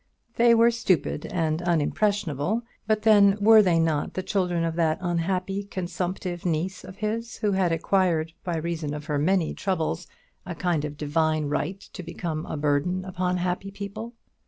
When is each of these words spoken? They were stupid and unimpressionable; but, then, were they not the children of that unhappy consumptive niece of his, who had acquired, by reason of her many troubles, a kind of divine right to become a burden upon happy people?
They 0.35 0.55
were 0.55 0.71
stupid 0.71 1.27
and 1.27 1.61
unimpressionable; 1.61 2.63
but, 2.87 3.03
then, 3.03 3.37
were 3.39 3.61
they 3.61 3.77
not 3.77 4.15
the 4.15 4.23
children 4.23 4.63
of 4.63 4.73
that 4.77 4.97
unhappy 4.99 5.63
consumptive 5.65 6.43
niece 6.43 6.83
of 6.83 6.95
his, 6.97 7.35
who 7.37 7.51
had 7.51 7.71
acquired, 7.71 8.33
by 8.43 8.57
reason 8.57 8.95
of 8.95 9.05
her 9.05 9.19
many 9.19 9.53
troubles, 9.53 10.07
a 10.43 10.55
kind 10.55 10.85
of 10.85 10.97
divine 10.97 11.49
right 11.49 11.79
to 11.79 12.01
become 12.01 12.47
a 12.47 12.57
burden 12.57 13.05
upon 13.05 13.37
happy 13.37 13.69
people? 13.69 14.15